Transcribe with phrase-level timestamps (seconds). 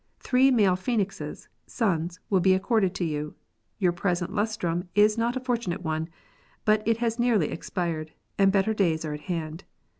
[0.19, 3.35] Three male phoenixes (sons) will be accorded to you.
[3.77, 6.09] Your present lustrum is not a fortunate one;
[6.65, 9.63] but it has nearly expired, and better days are at hand.